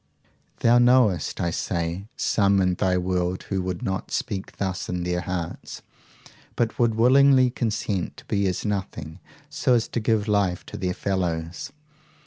Thou 0.61 0.79
knowest, 0.79 1.39
I 1.39 1.51
say, 1.51 2.07
some 2.17 2.59
in 2.59 2.73
thy 2.73 2.97
world 2.97 3.43
who 3.49 3.61
would 3.61 3.83
not 3.83 4.09
speak 4.09 4.57
thus 4.57 4.89
in 4.89 5.03
their 5.03 5.21
hearts, 5.21 5.83
but 6.55 6.79
would 6.79 6.95
willingly 6.95 7.51
consent 7.51 8.17
to 8.17 8.25
be 8.25 8.47
as 8.47 8.65
nothing, 8.65 9.19
so 9.47 9.77
to 9.77 9.99
give 9.99 10.27
life 10.27 10.65
to 10.65 10.77
their 10.77 10.95
fellows. 10.95 11.71